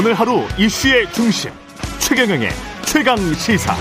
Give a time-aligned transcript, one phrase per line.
[0.00, 1.50] 오늘 하루 이슈의 중심
[1.98, 2.48] 최경영의
[2.86, 3.74] 최강 시사.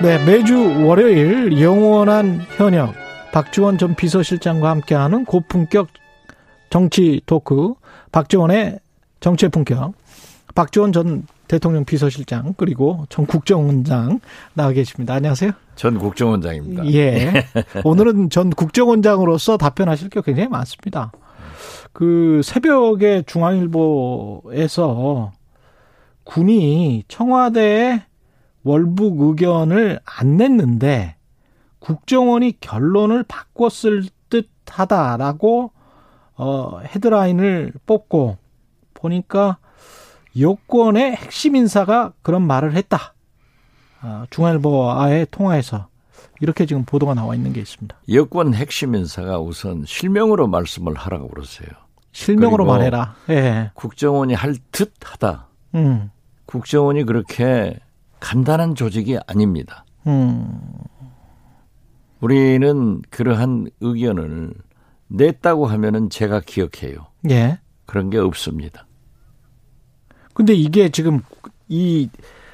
[0.00, 2.94] 네, 매주 월요일 영원한 현역
[3.32, 5.88] 박지원 전 비서실장과 함께하는 고품격
[6.70, 7.74] 정치 토크
[8.12, 8.78] 박지원의
[9.18, 9.92] 정치의 품격
[10.56, 14.20] 박지원 전 대통령 비서실장 그리고 전 국정원장
[14.54, 15.14] 나와 계십니다.
[15.14, 15.52] 안녕하세요.
[15.76, 16.90] 전 국정원장입니다.
[16.92, 17.44] 예.
[17.84, 21.12] 오늘은 전 국정원장으로서 답변하실 게 굉장히 많습니다.
[21.92, 25.32] 그 새벽에 중앙일보에서
[26.24, 28.02] 군이 청와대에
[28.64, 31.16] 월북 의견을 안 냈는데
[31.78, 35.70] 국정원이 결론을 바꿨을 듯 하다라고
[36.34, 38.38] 어 헤드라인을 뽑고
[38.94, 39.58] 보니까
[40.38, 43.14] 여권의 핵심 인사가 그런 말을 했다.
[44.00, 45.88] 아, 중앙일보와의 통화에서
[46.40, 47.96] 이렇게 지금 보도가 나와 있는 게 있습니다.
[48.12, 51.68] 여권 핵심 인사가 우선 실명으로 말씀을 하라고 그러세요.
[52.12, 53.14] 실명으로 말해라.
[53.30, 53.70] 예.
[53.74, 55.48] 국정원이 할 듯하다.
[55.74, 56.10] 음.
[56.46, 57.78] 국정원이 그렇게
[58.20, 59.84] 간단한 조직이 아닙니다.
[60.06, 60.60] 음.
[62.20, 64.54] 우리는 그러한 의견을
[65.08, 67.06] 냈다고 하면은 제가 기억해요.
[67.30, 67.58] 예.
[67.84, 68.86] 그런 게 없습니다.
[70.36, 71.22] 근데 이게 지금
[71.66, 72.10] 이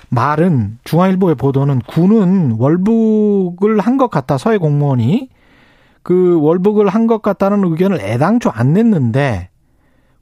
[0.09, 5.29] 말은 중앙일보의 보도는 군은 월북을 한 것 같다 서해 공무원이
[6.05, 9.51] 그 월북을 한 것 같다는 의견을 애당초 안 냈는데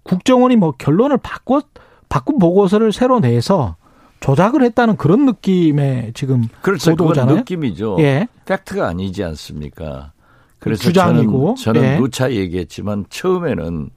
[0.04, 1.60] 국정원이 뭐 결론을 바꿔
[2.08, 3.76] 바꾼 보고서를 새로 내서
[4.20, 6.96] 조작을 했다는 그런 느낌의 지금 그렇죠.
[6.96, 7.36] 보도잖아요.
[7.36, 7.96] 느낌이죠.
[8.00, 8.26] 예.
[8.46, 10.12] 팩트가 아니지 않습니까?
[10.58, 11.56] 그래서 주장이고.
[11.58, 11.98] 저는, 저는 예.
[11.98, 13.90] 누차 얘기했지만 처음에는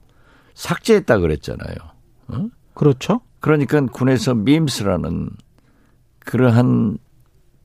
[0.54, 1.76] 삭제했다 그랬잖아요.
[2.30, 2.48] 어?
[2.74, 3.22] 그렇죠.
[3.44, 5.30] 그러니까 군에서 밈스라는
[6.20, 6.98] 그러한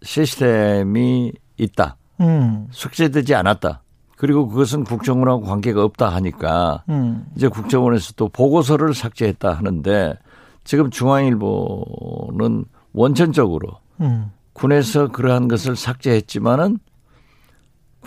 [0.02, 1.97] 시스템이 있다.
[2.20, 2.66] 음.
[2.72, 3.84] 숙제되지 않았다.
[4.16, 7.26] 그리고 그것은 국정원하고 관계가 없다 하니까 음.
[7.36, 10.19] 이제 국정원에서 또 보고서를 삭제했다 하는데
[10.64, 14.32] 지금 중앙일보는 원천적으로 음.
[14.54, 16.81] 군에서 그러한 것을 삭제했지만은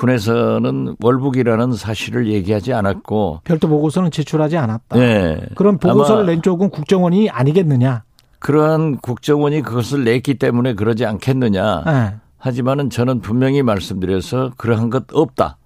[0.01, 4.97] 군에서는 월북이라는 사실을 얘기하지 않았고 별도 보고서는 제출하지 않았다.
[4.97, 5.39] 네.
[5.55, 8.03] 그럼 보고서를 낸 쪽은 국정원이 아니겠느냐?
[8.39, 11.83] 그러한 국정원이 그것을 냈기 때문에 그러지 않겠느냐.
[11.85, 12.15] 예.
[12.39, 15.57] 하지만은 저는 분명히 말씀드려서 그러한 것 없다.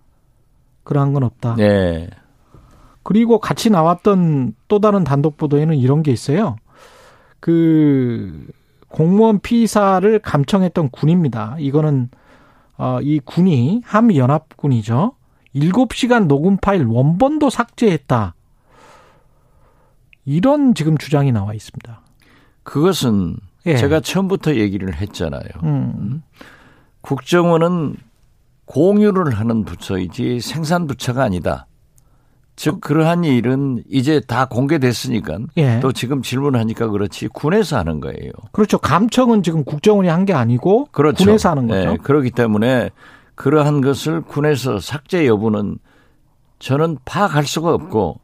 [0.83, 1.55] 그러한 건 없다.
[1.55, 2.09] 네.
[3.03, 6.57] 그리고 같이 나왔던 또 다른 단독 보도에는 이런 게 있어요.
[7.39, 8.47] 그
[8.89, 11.55] 공무원 피사를 감청했던 군입니다.
[11.59, 12.09] 이거는
[12.77, 15.13] 어, 이 군이 한미 연합군이죠.
[15.55, 18.35] 7시간 녹음 파일 원본도 삭제했다.
[20.25, 22.01] 이런 지금 주장이 나와 있습니다.
[22.63, 23.37] 그것은
[23.67, 23.77] 예.
[23.77, 25.47] 제가 처음부터 얘기를 했잖아요.
[25.63, 26.23] 음.
[27.01, 27.95] 국정원은
[28.65, 31.67] 공유를 하는 부처이지 생산 부처가 아니다.
[32.55, 35.79] 즉 그러한 일은 이제 다 공개됐으니까 예.
[35.81, 38.31] 또 지금 질문하니까 그렇지 군에서 하는 거예요.
[38.53, 38.77] 그렇죠.
[38.77, 41.23] 감청은 지금 국정원이 한 게 아니고 그렇죠.
[41.25, 41.91] 군에서 하는 거죠.
[41.91, 42.89] 네, 그렇기 때문에
[43.35, 45.77] 그러한 것을 군에서 삭제 여부는
[46.59, 48.19] 저는 파악할 수가 없고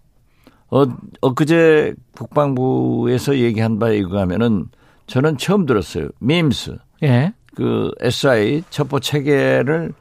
[0.69, 0.85] 어
[1.19, 4.67] 엊그제 국방부에서 얘기한 바에 의하면은
[5.07, 6.07] 저는 처음 들었어요.
[6.19, 7.33] 밈스 예.
[7.55, 9.91] 그 SI 첩보 체계를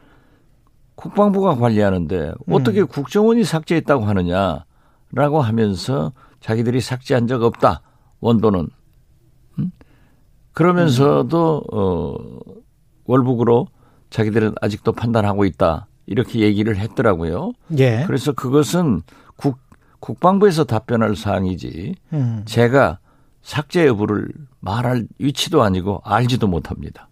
[1.00, 7.80] 국방부가 관리하는데 어떻게 국정원이 삭제했다고 하느냐라고 하면서 자기들이 삭제한 적 없다
[8.20, 8.68] 원도는
[9.58, 9.70] 음?
[10.52, 12.16] 그러면서도 어
[13.06, 13.68] 월북으로
[14.10, 17.52] 자기들은 아직도 판단하고 있다 이렇게 얘기를 했더라고요.
[17.78, 18.04] 예.
[18.06, 19.02] 그래서 그것은
[19.36, 19.58] 국
[20.00, 22.42] 국방부에서 답변할 사항이지 음.
[22.44, 22.98] 제가
[23.42, 24.28] 삭제 여부를
[24.60, 27.08] 말할 위치도 아니고 알지도 못합니다.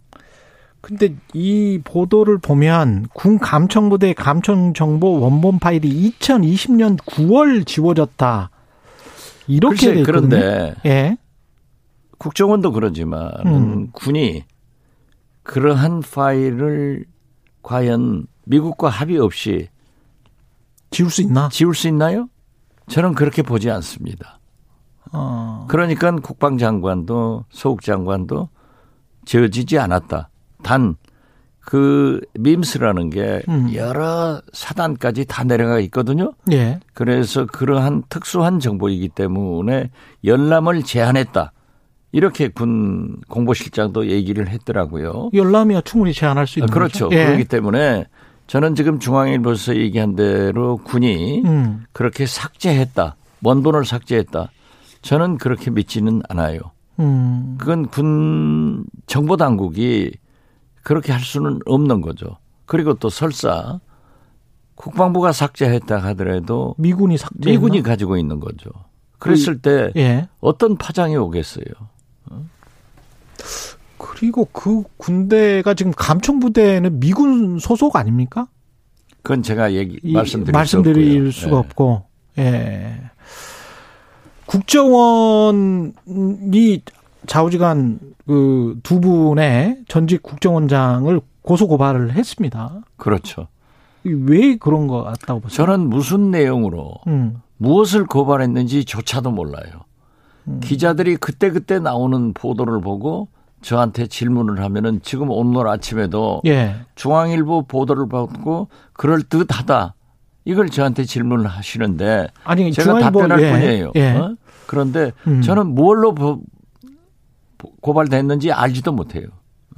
[0.80, 8.50] 근데 이 보도를 보면 군 감청부대 감청 정보 원본 파일이 2020년 9월 지워졌다.
[9.48, 10.02] 이렇게 돼.
[10.02, 11.16] 그런데 예.
[12.18, 13.90] 국정원도 그러지만 음.
[13.92, 14.44] 군이
[15.42, 17.06] 그러한 파일을
[17.62, 19.68] 과연 미국과 합의 없이
[20.90, 21.48] 지울 수 있나?
[21.50, 22.28] 지울 수 있나요?
[22.88, 24.38] 저는 그렇게 보지 않습니다.
[25.12, 25.66] 어.
[25.68, 28.48] 그러니까 국방장관도 소국 장관도
[29.24, 30.30] 지어지지 않았다.
[30.68, 30.96] 단
[31.68, 33.70] 그 밈스라는 게 음.
[33.74, 36.32] 여러 사단까지 다 내려가 있거든요.
[36.50, 36.80] 예.
[36.94, 39.90] 그래서 그러한 특수한 정보이기 때문에
[40.24, 41.52] 열람을 제한했다.
[42.12, 45.28] 이렇게 군 공보실장도 얘기를 했더라고요.
[45.34, 47.10] 열람이야 충분히 제한할 수 있는 그렇죠.
[47.12, 47.26] 예.
[47.26, 48.06] 그렇기 때문에
[48.46, 51.84] 저는 지금 중앙일보에서 얘기한 대로 군이 음.
[51.92, 53.14] 그렇게 삭제했다.
[53.42, 54.50] 원본을 삭제했다.
[55.02, 56.60] 저는 그렇게 믿지는 않아요.
[56.98, 57.56] 음.
[57.58, 60.12] 그건 군 정보 당국이
[60.82, 62.38] 그렇게 할 수는 없는 거죠.
[62.66, 63.80] 그리고 또 설사
[64.74, 67.50] 국방부가 삭제했다 하더라도 미군이 삭제.
[67.50, 68.70] 미군이 가지고 있는 거죠.
[69.18, 70.28] 그랬을 때 예.
[70.40, 71.64] 어떤 파장이 오겠어요.
[73.98, 78.46] 그리고 그 군대가 지금 감청 부대는 미군 소속 아닙니까?
[79.22, 81.88] 그건 제가 얘기 이- 말씀드릴, 말씀드릴 수 수가 없고요.
[81.90, 82.06] 없고,
[82.38, 83.00] 예.
[84.46, 85.92] 국정원이
[87.26, 92.70] 좌우지간 그 두 분의 전직 국정원장을 고소 고발을 했습니다.
[92.74, 92.80] 네.
[92.96, 93.48] 그렇죠.
[94.04, 95.66] 왜 그런 것 같다고 보세요?
[95.66, 99.64] 저는 무슨 내용으로 음, 무엇을 고발했는지조차도 몰라요.
[100.62, 103.28] 기자들이 그때 그때 나오는 보도를 보고
[103.60, 106.76] 저한테 질문을 하면은 지금 오늘 아침에도 예.
[106.94, 109.94] 중앙일보 보도를 받고 그럴 듯하다.
[110.46, 113.92] 이걸 저한테 질문을 하시는데 아니 제가 중앙일보 답변할 예, 뿐이에요.
[113.96, 114.12] 예.
[114.16, 114.36] 어?
[114.66, 115.42] 그런데 음.
[115.42, 116.40] 저는 뭘로 보-
[117.80, 119.26] 고발됐는지 알지도 못해요.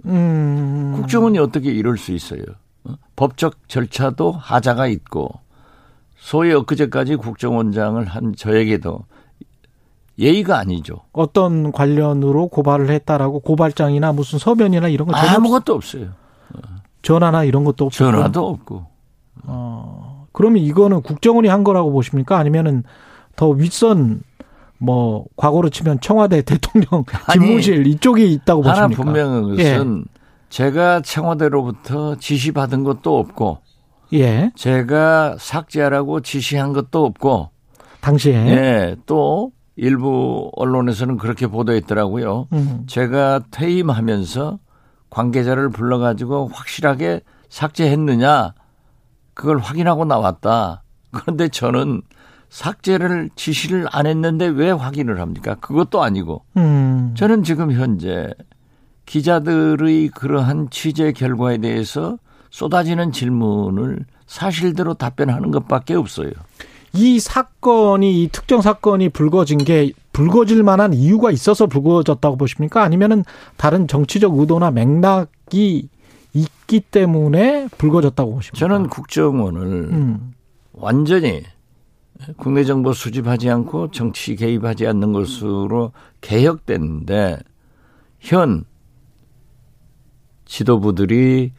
[0.06, 2.42] 음, 국정원이 어떻게 이럴 수 있어요?
[2.84, 2.94] 어?
[3.16, 5.28] 법적 절차도 하자가 있고
[6.16, 9.04] 소위 엊그제까지 국정원장을 한 저에게도
[10.18, 11.00] 예의가 아니죠.
[11.12, 16.08] 어떤 관련으로 고발을 했다라고 고발장이나 무슨 서면이나 이런 거 전혀 없- 아무것도 없어요.
[17.02, 18.84] 전화나 이런 것도 없고 전화도 없고.
[19.44, 22.36] 어, 그러면 이거는 국정원이 한 거라고 보십니까?
[22.36, 22.84] 아니면은
[23.36, 24.20] 더 윗선
[24.80, 29.04] 뭐 과거로 치면 청와대 대통령 집무실 이쪽이 있다고 하나 보십니까?
[29.04, 30.04] 분명한 것은
[30.48, 33.58] 제가 청와대로부터 지시받은 것도 없고
[34.14, 37.50] 예, 제가 삭제하라고 지시한 것도 없고
[38.00, 42.48] 당시에 예, 또 일부 언론에서는 그렇게 보도했더라고요.
[42.52, 44.58] 음, 제가 퇴임하면서
[45.10, 48.54] 관계자를 불러가지고 확실하게 삭제했느냐
[49.34, 50.82] 그걸 확인하고 나왔다.
[51.12, 52.02] 그런데 저는
[52.50, 55.54] 삭제를 지시를 안 했는데 왜 확인을 합니까?
[55.54, 58.28] 그것도 아니고 음, 저는 지금 현재
[59.06, 62.18] 기자들의 그러한 취재 결과에 대해서
[62.50, 66.30] 쏟아지는 질문을 사실대로 답변하는 것밖에 없어요.
[66.92, 72.82] 이 사건이 이 특정 사건이 불거진 게 불거질 만한 이유가 있어서 불거졌다고 보십니까?
[72.82, 73.24] 아니면은
[73.56, 75.88] 다른 정치적 의도나 맥락이
[76.32, 78.58] 있기 때문에 불거졌다고 보십니까?
[78.58, 80.32] 저는 국정원을 음,
[80.72, 81.42] 완전히
[82.36, 87.38] 국내 정보 수집하지 않고 정치 개입하지 않는 것으로 개혁됐는데
[88.18, 88.64] 현
[90.44, 91.52] 지도부들이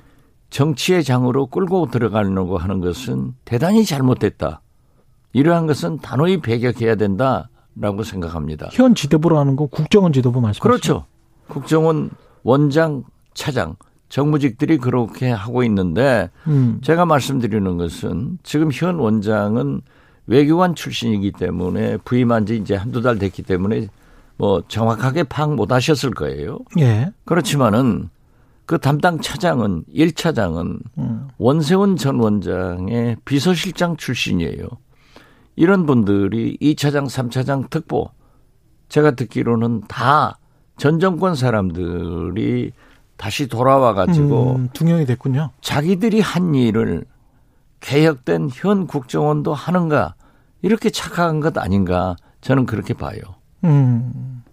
[0.49, 4.61] 정치의 장으로 끌고 들어가려고 하는 것은 대단히 잘못됐다.
[5.33, 8.69] 이러한 것은 단호히 배격해야 된다라고 생각합니다.
[8.73, 10.61] 현 지도부라는 건 국정원 지도부 말씀이시죠?
[10.61, 11.05] 그렇죠.
[11.47, 12.11] 국정원
[12.43, 13.03] 원장,
[13.33, 13.77] 차장,
[14.09, 19.81] 정무직들이 그렇게 하고 있는데 음, 제가 말씀드리는 것은 지금 현 원장은
[20.31, 23.87] 외교관 출신이기 때문에 부임한 지 이제 한두 달 됐기 때문에
[24.37, 26.59] 뭐 정확하게 파악 못 하셨을 거예요.
[26.79, 28.09] 예, 그렇지만은
[28.65, 34.67] 그 담당 차장은 1차장은 음, 원세훈 전 원장의 비서실장 출신이에요.
[35.55, 38.09] 이런 분들이 2차장, 3차장 특보
[38.89, 40.37] 제가 듣기로는 다
[40.81, 42.71] 전 정권 사람들이
[43.15, 45.51] 다시 돌아와 가지고 음, 중용이 됐군요.
[45.61, 47.05] 자기들이 한 일을
[47.81, 50.15] 개혁된 현 국정원도 하는가
[50.61, 53.19] 이렇게 착각한 것 아닌가 저는 그렇게 봐요.
[53.63, 54.43] 음,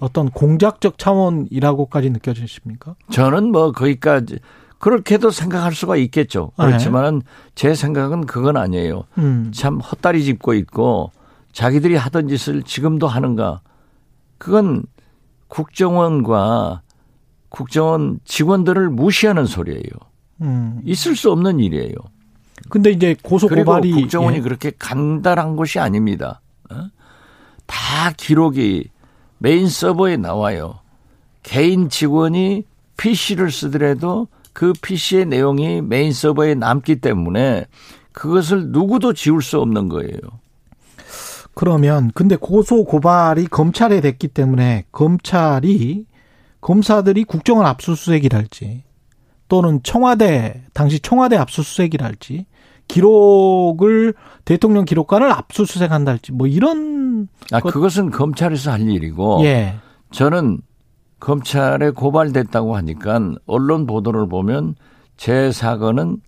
[0.00, 2.94] 어떤 공작적 차원이라고까지 느껴지십니까?
[3.10, 4.38] 저는 뭐 거기까지
[4.78, 6.52] 그렇게도 생각할 수가 있겠죠.
[6.56, 7.22] 그렇지만은
[7.54, 9.04] 제 생각은 그건 아니에요.
[9.18, 11.12] 음, 참 헛다리 짚고 있고
[11.52, 13.60] 자기들이 하던 짓을 지금도 하는가?
[14.38, 14.84] 그건
[15.48, 16.82] 국정원과
[17.48, 19.82] 국정원 직원들을 무시하는 소리예요.
[20.42, 20.80] 음.
[20.84, 21.94] 있을 수 없는 일이에요.
[22.68, 24.40] 근데 이제 고소 고발이 국정원이 예.
[24.40, 26.40] 그렇게 간단한 것이 아닙니다.
[26.70, 26.88] 어?
[27.66, 28.90] 다 기록이
[29.38, 30.80] 메인 서버에 나와요.
[31.42, 32.64] 개인 직원이
[32.96, 37.66] PC를 쓰더라도 그 PC의 내용이 메인 서버에 남기 때문에
[38.12, 40.18] 그것을 누구도 지울 수 없는 거예요.
[41.54, 46.06] 그러면 근데 고소 고발이 검찰에 됐기 때문에 검찰이
[46.60, 48.82] 검사들이 국정원 압수수색이랄지
[49.48, 52.46] 또는 청와대 당시 청와대 압수수색이랄지
[52.88, 59.76] 기록을 대통령 기록관을 압수수색한달지 뭐 이런 아, 그- 그것은 검찰에서 할 일이고 예.
[60.10, 60.58] 저는
[61.20, 64.74] 검찰에 고발됐다고 하니까 언론 보도를 보면
[65.16, 66.18] 제 사건은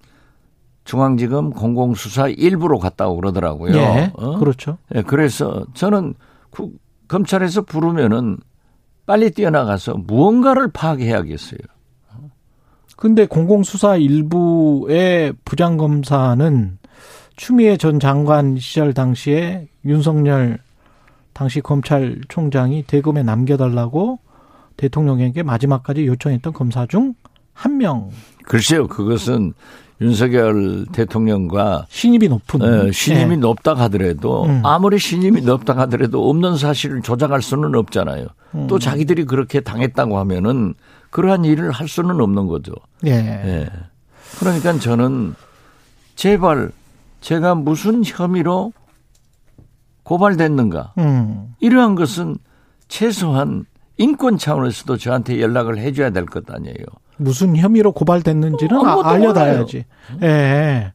[0.85, 3.77] 중앙지검 공공수사 일부로 갔다고 그러더라고요.
[3.77, 4.11] 예.
[4.15, 4.39] 어?
[4.39, 4.79] 그렇죠.
[4.95, 6.15] 예, 그래서 저는
[6.51, 6.73] 구-
[7.09, 8.39] 검찰에서 부르면은
[9.05, 11.59] 빨리 뛰어나가서 무언가를 파악해야겠어요.
[12.99, 16.79] 근데 공공수사 일부의 부장검사는
[17.37, 20.59] 추미애 전 장관 시절 당시에 윤석열
[21.33, 24.19] 당시 검찰총장이 대검에 남겨달라고
[24.77, 27.15] 대통령에게 마지막까지 요청했던 검사 중
[27.59, 28.11] 한 명.
[28.45, 29.53] 글쎄요, 그것은
[30.01, 33.37] 윤석열 대통령과 신임이 높은 예, 신임이 예.
[33.37, 34.63] 높다 하더라도 음.
[34.65, 38.29] 아무리 신임이 높다 하더라도 없는 사실을 조작할 수는 없잖아요.
[38.55, 38.67] 음.
[38.69, 40.75] 또 자기들이 그렇게 당했다고 하면은
[41.11, 42.73] 그러한 일을 할 수는 없는 거죠.
[43.07, 43.13] 예.
[43.13, 43.69] 예.
[44.39, 45.35] 그러니까 저는
[46.15, 46.71] 제발
[47.21, 48.73] 제가 무슨 혐의로
[50.05, 51.55] 고발됐는가 음.
[51.61, 52.37] 이러한 것은
[52.89, 53.65] 최소한
[53.99, 56.77] 인권 차원에서도 저한테 연락을 해줘야 될 것 아니에요.
[57.17, 59.85] 무슨 혐의로 고발됐는지는 어, 알려놔야지.
[60.23, 60.93] 예.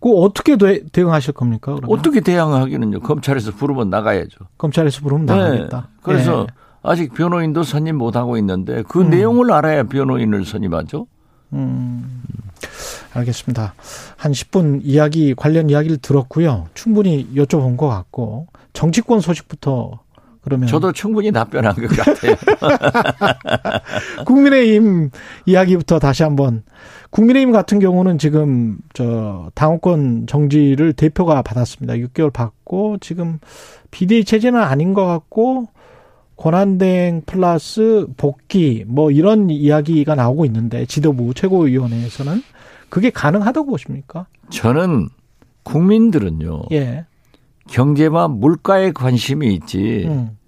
[0.00, 1.74] 그 어떻게 대, 대응하실 겁니까?
[1.74, 1.98] 그러면?
[1.98, 3.00] 어떻게 대항하기는요?
[3.00, 4.38] 검찰에서 부르면 나가야죠.
[4.56, 5.80] 검찰에서 부르면 나가겠다.
[5.90, 5.96] 네.
[6.02, 6.54] 그래서 예.
[6.88, 9.10] 아직 변호인도 선임 못 하고 있는데 그 음.
[9.10, 11.06] 내용을 알아야 변호인을 선임하죠.
[11.52, 12.22] 음,
[13.12, 13.74] 알겠습니다.
[14.16, 16.68] 한 10분 이야기, 관련 이야기를 들었고요.
[16.74, 20.00] 충분히 여쭤본 것 같고, 정치권 소식부터
[20.42, 20.68] 그러면.
[20.68, 22.36] 저도 충분히 답변한 것 같아요.
[24.24, 25.10] 국민의힘
[25.46, 26.62] 이야기부터 다시 한번.
[27.10, 31.94] 국민의힘 같은 경우는 지금 저 당원권 정지를 대표가 받았습니다.
[31.94, 33.38] 6개월 받고 지금
[33.90, 35.68] 비대위 체제는 아닌 것 같고
[36.38, 42.42] 권한대행 플러스 복귀 뭐 이런 이야기가 나오고 있는데 지도부 최고위원회에서는
[42.88, 44.26] 그게 가능하다고 보십니까?
[44.50, 45.08] 저는
[45.64, 47.04] 국민들은요 예.
[47.68, 50.38] 경제와 물가에 관심이 있지 음.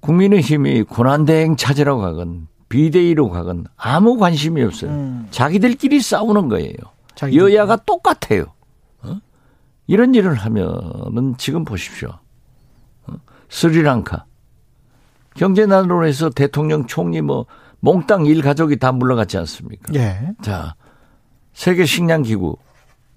[0.00, 4.90] 국민의힘이 권한대행 찾으러 가건 비대위로 가건 아무 관심이 없어요.
[4.90, 5.28] 음.
[5.30, 6.74] 자기들끼리 싸우는 거예요.
[7.14, 8.46] 자기들- 여야가 똑같아요.
[9.02, 9.16] 어?
[9.86, 12.10] 이런 일을 하면은 지금 보십시오.
[13.46, 13.48] 어?
[13.48, 14.26] 스리랑카
[15.34, 17.46] 경제난으로 해서 대통령 총리 뭐
[17.80, 19.92] 몽땅 일 가족이 다 물러갔지 않습니까?
[19.94, 20.32] 예.
[20.42, 20.74] 자,
[21.52, 22.56] 세계 식량 기구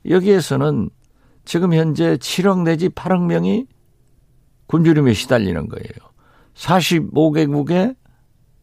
[0.07, 0.89] 여기에서는
[1.45, 3.65] 지금 현재 7억 내지 8억 명이
[4.67, 5.89] 굶주림에 시달리는 거예요.
[6.55, 7.95] 45개국에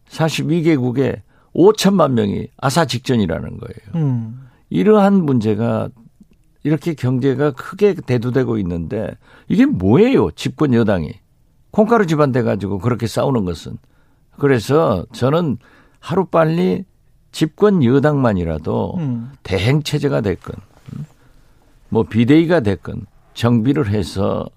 [0.09, 1.21] 42개국에
[1.53, 3.95] 5천만 명이 아사 직전이라는 거예요.
[3.95, 4.47] 음.
[4.69, 5.89] 이러한 문제가
[6.63, 10.31] 이렇게 경제가 크게 대두되고 있는데 이게 뭐예요?
[10.31, 11.11] 집권 여당이.
[11.77, 13.77] 콩가루 집안 돼 가지고 그렇게 싸우는 것은.
[14.39, 15.59] 그래서 저는
[15.99, 16.85] 하루빨리
[17.31, 19.31] 집권 여당만이라도 음.
[19.43, 20.55] 대행 체제가 됐건
[21.89, 23.05] 뭐 비대위가 됐건
[23.35, 24.47] 정비를 해서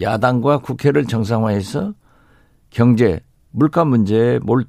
[0.00, 1.94] 야당과 국회를 정상화해서
[2.70, 3.18] 경제
[3.50, 4.66] 물가 문제에 몰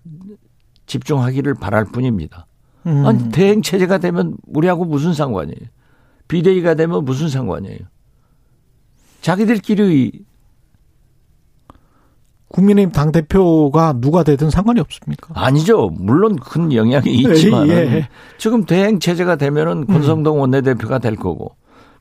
[0.88, 2.48] 집중하기를 바랄 뿐입니다.
[2.88, 3.06] 음.
[3.06, 5.68] 아니 대행 체제가 되면 우리하고 무슨 상관이에요?
[6.28, 7.82] 비대위가 되면 무슨 상관이에요?
[9.22, 10.26] 자기들끼리
[12.50, 15.30] 국민의힘 당 대표가 누가 되든 상관이 없습니까?
[15.34, 15.89] 아니죠.
[16.00, 18.08] 물론 큰 영향이 있지만 예.
[18.38, 21.56] 지금 대행 체제가 되면은 권성동 원내대표가 될 거고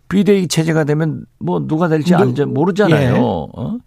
[0.09, 3.15] 비대위 체제가 되면 뭐 누가 될지 누- 알지 모르잖아요.
[3.15, 3.19] 예.
[3.21, 3.79] 어?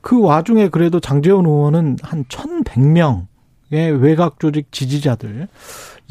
[0.00, 3.26] 그 와중에 그래도 장재원 의원은 한 1,100명의
[4.00, 5.48] 외곽 조직 지지자들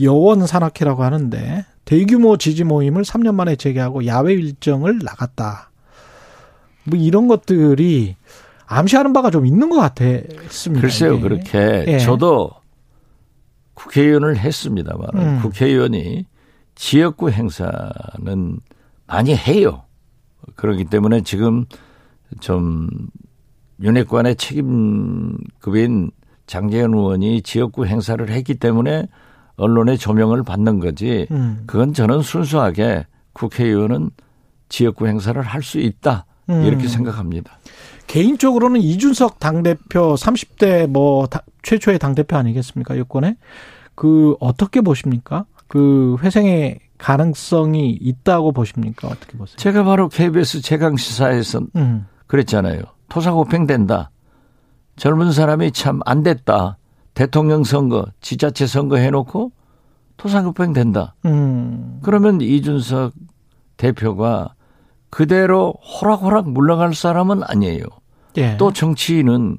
[0.01, 5.71] 여원 산악회라고 하는데 대규모 지지 모임을 3년 만에 재개하고 야외 일정을 나갔다.
[6.83, 8.15] 뭐 이런 것들이
[8.71, 10.81] 암시하는 바가 좀 있는 것 같았습니다.
[10.81, 11.21] 글쎄요, 이게.
[11.21, 11.99] 그렇게 예.
[11.99, 12.51] 저도
[13.73, 15.39] 국회의원을 했습니다만 음.
[15.41, 16.25] 국회의원이
[16.75, 18.59] 지역구 행사는
[19.07, 19.83] 많이 해요.
[20.55, 21.65] 그렇기 때문에 지금
[22.39, 22.89] 좀
[23.81, 26.11] 윤핵관의 책임급인
[26.47, 29.07] 장재현 의원이 지역구 행사를 했기 때문에
[29.57, 31.27] 언론의 조명을 받는 거지.
[31.31, 31.63] 음.
[31.65, 34.11] 그건 저는 순수하게 국회의원은
[34.69, 36.25] 지역구 행사를 할 수 있다.
[36.49, 36.63] 음.
[36.63, 37.57] 이렇게 생각합니다.
[38.11, 42.97] 개인적으로는 이준석 당대표 30대 뭐 다- 최초의 당대표 아니겠습니까?
[42.97, 43.37] 여권에.
[43.95, 45.45] 그 어떻게 보십니까?
[45.69, 49.07] 그 회생의 가능성이 있다고 보십니까?
[49.07, 49.55] 어떻게 보세요?
[49.55, 52.05] 제가 바로 KBS 최강 시사에서 음.
[52.27, 52.81] 그랬잖아요.
[53.07, 54.11] 토사구팽 된다.
[54.97, 56.77] 젊은 사람이 참 안 됐다.
[57.13, 59.53] 대통령 선거, 지자체 선거 해놓고
[60.17, 61.15] 토사구팽 된다.
[61.25, 61.99] 음.
[62.03, 63.13] 그러면 이준석
[63.77, 64.53] 대표가
[65.09, 67.85] 그대로 호락호락 물러갈 사람은 아니에요.
[68.37, 68.57] 예.
[68.57, 69.57] 또 정치인은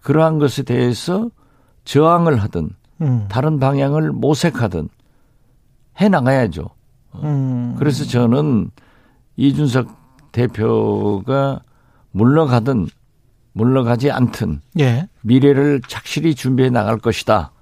[0.00, 1.30] 그러한 것에 대해서
[1.84, 3.26] 저항을 하든 음.
[3.28, 4.88] 다른 방향을 모색하든
[6.00, 6.68] 해 나가야죠.
[7.16, 7.74] 음.
[7.78, 8.70] 그래서 저는
[9.36, 11.60] 이준석 대표가
[12.10, 12.88] 물러가든
[13.52, 15.08] 물러가지 않든 예.
[15.22, 17.52] 미래를 착실히 준비해 나갈 것이다.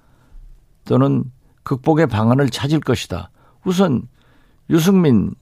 [0.85, 1.23] 또는
[1.63, 3.29] 극복의 방안을 찾을 것이다.
[3.63, 4.07] 우선
[4.69, 5.33] 유승민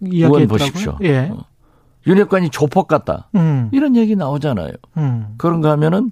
[0.00, 0.46] 의원.
[0.46, 0.98] 보십시오.
[1.02, 1.30] 예.
[1.32, 1.44] 어.
[2.08, 3.28] 윤핵관이 조폭 같다.
[3.34, 3.68] 음.
[3.70, 4.72] 이런 얘기 나오잖아요.
[4.96, 5.34] 음.
[5.36, 6.10] 그런가 하면은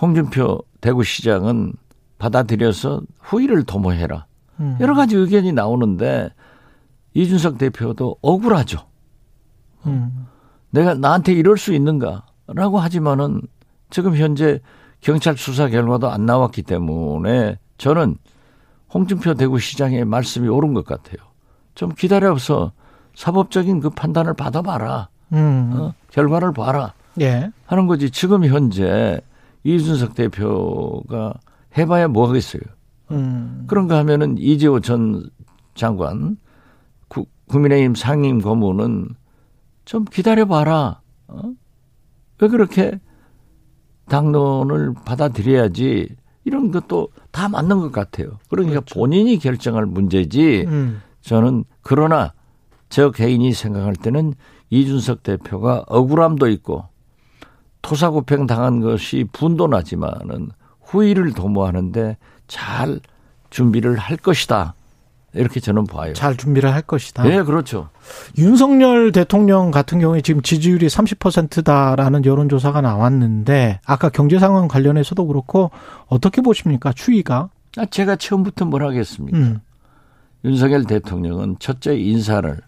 [0.00, 1.72] 홍준표 대구시장은
[2.18, 4.26] 받아들여서 후위를 도모해라.
[4.60, 4.76] 음.
[4.80, 6.30] 여러 가지 의견이 나오는데
[7.14, 8.86] 이준석 대표도 억울하죠.
[9.86, 10.26] 음.
[10.70, 13.42] 내가 나한테 이럴 수 있는가라고 하지만은
[13.90, 14.60] 지금 현재
[15.00, 18.16] 경찰 수사 결과도 안 나왔기 때문에 저는
[18.94, 21.16] 홍준표 대구시장의 말씀이 옳은 것 같아요.
[21.74, 22.72] 좀 기다려서
[23.20, 25.10] 사법적인 그 판단을 받아봐라.
[25.34, 25.72] 음.
[25.74, 25.94] 어?
[26.10, 26.94] 결과를 봐라.
[27.20, 27.50] 예.
[27.66, 28.10] 하는 거지.
[28.10, 29.20] 지금 현재
[29.62, 31.34] 이준석 대표가
[31.76, 32.62] 해봐야 뭐 하겠어요.
[33.10, 33.64] 음.
[33.66, 35.28] 그런가 하면은 이재호 전
[35.74, 36.38] 장관,
[37.08, 39.10] 구, 국민의힘 상임 고문은
[39.84, 41.02] 좀 기다려봐라.
[41.28, 41.42] 어?
[42.38, 42.98] 왜 그렇게
[44.08, 46.08] 당론을 받아들여야지
[46.44, 48.38] 이런 것도 다 맞는 것 같아요.
[48.48, 51.02] 그러니까 본인이 결정할 문제지 음.
[51.20, 52.32] 저는 그러나
[52.90, 54.34] 저 개인이 생각할 때는
[54.68, 56.84] 이준석 대표가 억울함도 있고
[57.82, 60.50] 토사구팽 당한 것이 분도 나지만은
[60.82, 63.00] 후위를 도모하는데 잘
[63.48, 64.74] 준비를 할 것이다.
[65.32, 66.12] 이렇게 저는 봐요.
[66.12, 67.22] 잘 준비를 할 것이다.
[67.22, 67.88] 네, 그렇죠.
[68.36, 75.70] 윤석열 대통령 같은 경우에 지금 지지율이 30%다라는 여론조사가 나왔는데 아까 경제 상황 관련해서도 그렇고
[76.06, 76.92] 어떻게 보십니까?
[76.92, 77.48] 추이가?
[77.76, 79.38] 아, 제가 처음부터 뭘 하겠습니까?
[79.38, 79.60] 음.
[80.44, 82.60] 윤석열 대통령은 첫째 인사를,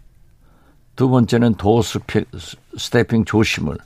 [0.97, 1.83] 두 번째는 도어
[2.77, 3.77] 스태핑 조심을,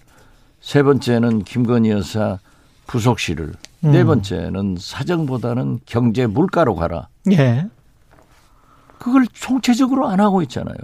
[0.61, 2.39] 세 번째는 김건희 여사
[2.87, 4.07] 부속실을, 네 음.
[4.07, 7.09] 번째는 사정보다는 경제 물가로 가라.
[7.33, 7.67] 예.
[8.99, 10.77] 그걸 총체적으로 안 하고 있잖아요.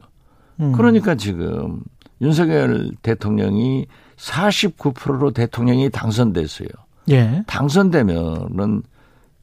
[0.60, 0.72] 음.
[0.72, 1.82] 그러니까 지금
[2.20, 3.86] 윤석열 대통령이
[4.16, 6.68] 49%로 대통령이 당선됐어요.
[7.10, 7.42] 예.
[7.46, 8.82] 당선되면은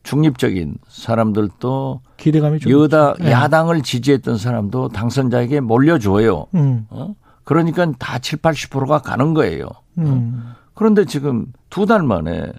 [0.10, 3.30] 중립적인 사람들도 기대감이 좀 여다 예.
[3.30, 6.48] 야당을 지지했던 사람도 당선자에게 몰려줘요.
[6.56, 6.88] 음.
[6.90, 7.14] 어?
[7.44, 9.68] 그러니까 다 7, 80%가 가는 거예요.
[10.00, 10.54] 음.
[10.74, 12.52] 그런데 지금 두 달 만에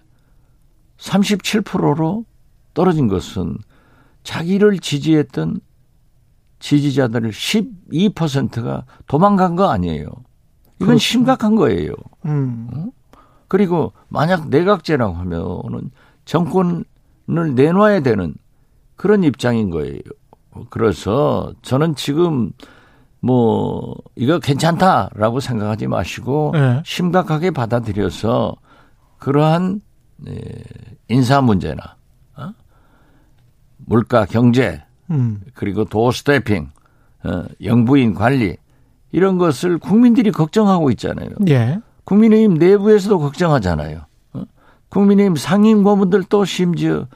[0.99, 2.25] 37%로
[2.73, 3.57] 떨어진 것은
[4.23, 5.59] 자기를 지지했던
[6.61, 10.05] 지지자들 12%가 도망간 거 아니에요.
[10.77, 10.99] 이건 그렇죠.
[10.99, 11.95] 심각한 거예요.
[12.27, 12.93] 음.
[13.49, 15.91] 그리고 만약 내각제라고 하면은
[16.27, 16.85] 정권을
[17.55, 18.35] 내놔야 되는
[18.97, 20.01] 그런 입장인 거예요.
[20.69, 22.53] 그래서 저는 지금
[23.21, 26.83] 뭐 이거 괜찮다라고 생각하지 마시고 예.
[26.85, 28.57] 심각하게 받아들여서
[29.19, 29.81] 그러한
[30.29, 30.35] 예,
[31.09, 31.97] 인사 문제나
[32.37, 32.53] 어?
[33.77, 35.41] 물가 경제 음.
[35.55, 36.71] 그리고 도어 스태핑
[37.25, 38.57] 어, 영부인 관리
[39.13, 41.31] 이런 것을 국민들이 걱정하고 있잖아요.
[41.49, 41.81] 예.
[42.05, 44.03] 국민의힘 내부에서도 걱정하잖아요.
[44.91, 44.95] 어?
[44.95, 47.07] 국민의힘 상임 고문들도 심지어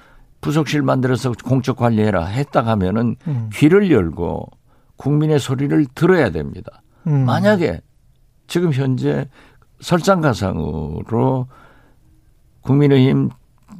[0.40, 3.50] 부속실 만들어서 공적 관리해라 했다 하면은 음.
[3.52, 4.46] 귀를 열고
[4.96, 6.82] 국민의 소리를 들어야 됩니다.
[7.06, 7.24] 음.
[7.24, 7.80] 만약에
[8.46, 9.28] 지금 현재
[9.80, 11.48] 설상가상으로
[12.60, 13.30] 국민의힘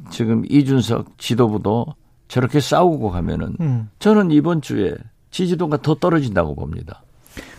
[0.09, 1.85] 지금 이준석 지도부도
[2.27, 3.89] 저렇게 싸우고 가면은 음.
[3.99, 4.95] 저는 이번 주에
[5.31, 7.04] 지지도가 더 떨어진다고 봅니다.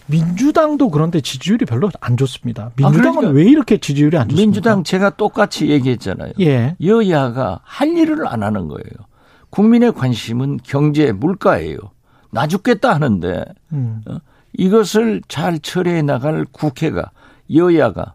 [0.06, 2.70] 민주당도 그런데 지지율이 별로 안 좋습니다.
[2.76, 4.42] 민주당은 그러니까 왜 이렇게 지지율이 안 좋습니까?
[4.44, 6.32] 민주당 제가 똑같이 얘기했잖아요.
[6.40, 6.76] 예.
[6.82, 8.84] 여야가 할 일을 안 하는 거예요.
[9.50, 11.78] 국민의 관심은 경제, 물가예요.
[12.30, 14.02] 나 죽겠다 하는데 음.
[14.08, 14.18] 어?
[14.52, 17.10] 이것을 잘 처리해 나갈 국회가
[17.54, 18.14] 여야가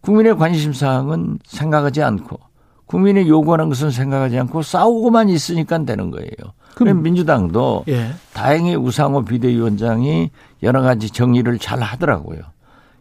[0.00, 2.38] 국민의 관심 사항은 생각하지 않고
[2.88, 6.32] 국민이 요구하는 것은 생각하지 않고 싸우고만 있으니까 되는 거예요.
[6.74, 8.12] 그럼 민주당도 예.
[8.32, 10.30] 다행히 우상호 비대위원장이
[10.62, 12.40] 여러 가지 정리를 잘 하더라고요.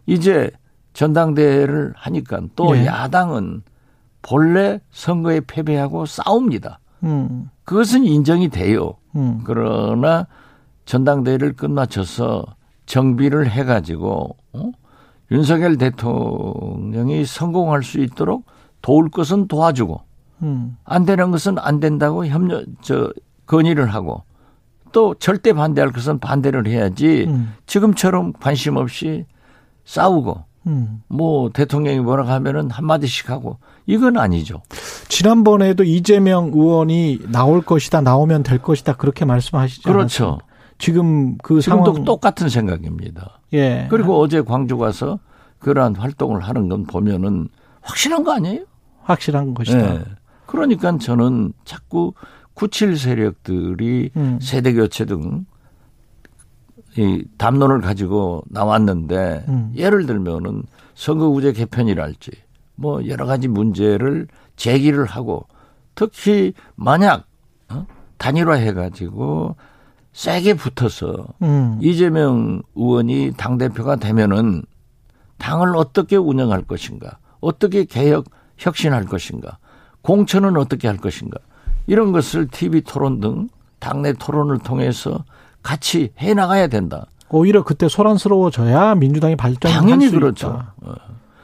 [0.05, 0.51] 이제
[0.93, 2.85] 전당대회를 하니까 또 예.
[2.85, 3.63] 야당은
[4.21, 6.79] 본래 선거에 패배하고 싸웁니다.
[7.03, 7.49] 음.
[7.63, 8.95] 그것은 인정이 돼요.
[9.15, 9.39] 음.
[9.45, 10.27] 그러나
[10.83, 12.45] 전당대회를 끝마쳐서
[12.87, 14.71] 정비를 해가지고 어?
[15.31, 18.45] 윤석열 대통령이 성공할 수 있도록
[18.87, 19.99] 도울 것은 도와주고
[20.43, 20.77] 음.
[20.85, 23.11] 안 되는 것은 안 된다고 협력 저
[23.45, 24.23] 건의를 하고
[24.93, 27.53] 또 절대 반대할 것은 반대를 해야지 음.
[27.65, 29.25] 지금처럼 관심 없이
[29.83, 31.01] 싸우고 음.
[31.09, 34.61] 뭐 대통령이 뭐라고 하면은 한마디씩 하고 이건 아니죠.
[35.09, 39.91] 지난번에도 이재명 의원이 나올 것이다, 나오면 될 것이다 그렇게 말씀하시죠.
[39.91, 40.39] 그렇죠.
[40.77, 43.41] 지금 그 상황 똑같은 생각입니다.
[43.51, 43.87] 예.
[43.89, 45.19] 그리고 어제 광주 가서
[45.59, 47.49] 그러한 활동을 하는 건 보면은
[47.81, 48.63] 확실한 거 아니에요?
[49.07, 49.95] 확실한 것이다.
[49.95, 50.03] 예.
[50.45, 52.13] 그러니까 저는 자꾸
[52.53, 54.39] 97 세력들이 음.
[54.41, 55.45] 세대 교체 등
[56.97, 59.71] 이 담론을 가지고 나왔는데 음.
[59.75, 60.63] 예를 들면은
[60.95, 62.31] 선거구제 개편이랄지
[62.75, 65.45] 뭐 여러 가지 문제를 제기를 하고
[65.93, 67.27] 특히 만약
[67.69, 67.85] 어?
[68.17, 69.55] 단일화해 가지고
[70.13, 71.77] 세게 붙어서 음.
[71.81, 74.63] 이재명 의원이 당 대표가 되면은
[75.37, 78.25] 당을 어떻게 운영할 것인가, 어떻게 개혁
[78.57, 79.57] 혁신할 것인가,
[80.01, 81.37] 공천은 어떻게 할 것인가
[81.85, 85.23] 이런 것을 TV 토론 등 당내 토론을 통해서
[85.63, 87.07] 같이 해 나가야 된다.
[87.29, 90.47] 오히려 그때 소란스러워져야 민주당이 발전할 당연히 수 그렇죠.
[90.47, 90.73] 있다.
[90.81, 90.95] 어.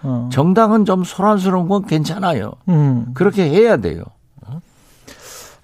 [0.03, 0.29] 어.
[0.31, 2.53] 정당은 좀 소란스러운 건 괜찮아요.
[2.69, 3.07] 음.
[3.13, 4.03] 그렇게 해야 돼요.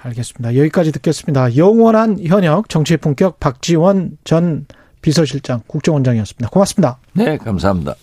[0.01, 0.55] 알겠습니다.
[0.55, 1.57] 여기까지 듣겠습니다.
[1.57, 4.65] 영원한 현역 정치의 품격 박지원 전
[5.01, 6.49] 비서실장 국정원장이었습니다.
[6.49, 6.99] 고맙습니다.
[7.13, 7.95] 네, 감사합니다.